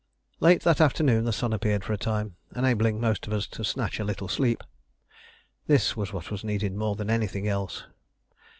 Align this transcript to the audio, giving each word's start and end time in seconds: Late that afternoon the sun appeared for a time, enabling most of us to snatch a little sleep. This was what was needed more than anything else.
Late 0.39 0.63
that 0.63 0.81
afternoon 0.81 1.25
the 1.25 1.31
sun 1.31 1.53
appeared 1.53 1.83
for 1.83 1.93
a 1.93 1.95
time, 1.97 2.35
enabling 2.55 2.99
most 2.99 3.27
of 3.27 3.33
us 3.33 3.45
to 3.49 3.63
snatch 3.63 3.99
a 3.99 4.03
little 4.03 4.27
sleep. 4.27 4.63
This 5.67 5.95
was 5.95 6.11
what 6.11 6.31
was 6.31 6.43
needed 6.43 6.73
more 6.75 6.95
than 6.95 7.11
anything 7.11 7.47
else. 7.47 7.83